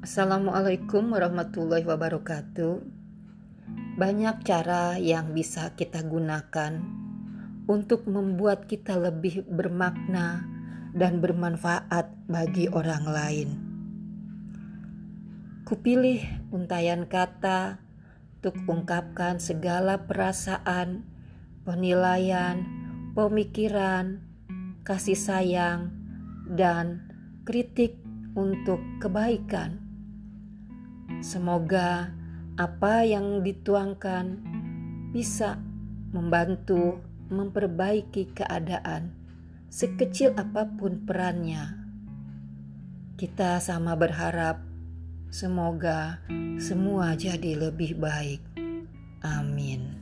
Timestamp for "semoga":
31.18-32.14, 45.34-46.22